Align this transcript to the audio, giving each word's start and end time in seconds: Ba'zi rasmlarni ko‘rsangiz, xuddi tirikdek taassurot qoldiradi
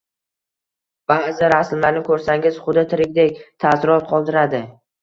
Ba'zi 1.11 1.51
rasmlarni 1.55 2.03
ko‘rsangiz, 2.09 2.59
xuddi 2.65 2.87
tirikdek 2.95 3.43
taassurot 3.47 4.15
qoldiradi 4.15 4.67